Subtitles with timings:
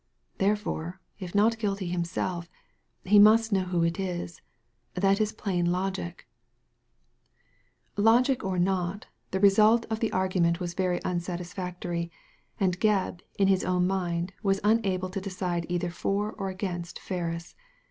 [0.39, 2.49] Therefore, if not guilty himself,
[3.05, 4.41] he must know who is:
[4.95, 6.23] that is plain logic/'
[7.95, 12.09] Logic or not, the result of the argument was very unsatisfactory,
[12.59, 17.53] and Gebb, in his own mind, was unable to decide either for or against Ferris.